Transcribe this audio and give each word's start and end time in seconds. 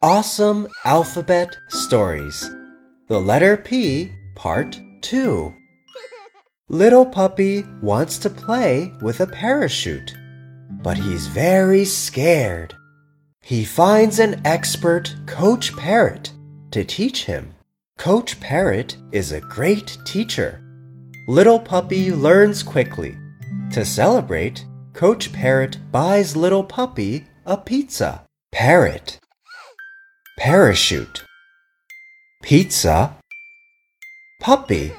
Awesome 0.00 0.68
Alphabet 0.84 1.56
Stories. 1.70 2.48
The 3.08 3.20
letter 3.20 3.56
P, 3.56 4.12
Part 4.36 4.80
2. 5.00 5.52
Little 6.68 7.04
Puppy 7.04 7.64
wants 7.82 8.18
to 8.18 8.30
play 8.30 8.92
with 9.02 9.18
a 9.18 9.26
parachute, 9.26 10.14
but 10.84 10.96
he's 10.96 11.26
very 11.26 11.84
scared. 11.84 12.76
He 13.40 13.64
finds 13.64 14.20
an 14.20 14.40
expert 14.44 15.12
Coach 15.26 15.76
Parrot 15.76 16.32
to 16.70 16.84
teach 16.84 17.24
him. 17.24 17.52
Coach 17.98 18.38
Parrot 18.38 18.96
is 19.10 19.32
a 19.32 19.40
great 19.40 19.98
teacher. 20.04 20.62
Little 21.26 21.58
Puppy 21.58 22.12
learns 22.12 22.62
quickly. 22.62 23.16
To 23.72 23.84
celebrate, 23.84 24.64
Coach 24.92 25.32
Parrot 25.32 25.78
buys 25.90 26.36
Little 26.36 26.62
Puppy 26.62 27.26
a 27.44 27.56
pizza. 27.56 28.24
Parrot, 28.52 29.18
parachute, 30.48 31.24
pizza, 32.40 33.14
puppy. 34.40 34.94